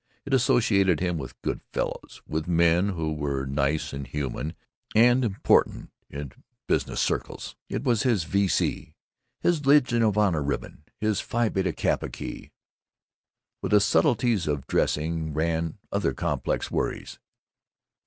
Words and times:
It 0.25 0.33
associated 0.33 0.99
him 0.99 1.19
with 1.19 1.39
Good 1.43 1.61
Fellows, 1.73 2.23
with 2.25 2.47
men 2.47 2.89
who 2.89 3.13
were 3.13 3.45
nice 3.45 3.93
and 3.93 4.07
human, 4.07 4.55
and 4.95 5.23
important 5.23 5.91
in 6.09 6.31
business 6.65 6.99
circles. 6.99 7.55
It 7.69 7.83
was 7.83 8.01
his 8.01 8.23
V.C., 8.23 8.95
his 9.41 9.67
Legion 9.67 10.01
of 10.01 10.17
Honor 10.17 10.41
ribbon, 10.41 10.85
his 10.97 11.21
Phi 11.21 11.49
Beta 11.49 11.71
Kappa 11.71 12.09
key. 12.09 12.49
With 13.61 13.73
the 13.73 13.79
subtleties 13.79 14.47
of 14.47 14.65
dressing 14.65 15.35
ran 15.35 15.77
other 15.91 16.15
complex 16.15 16.71
worries. 16.71 17.19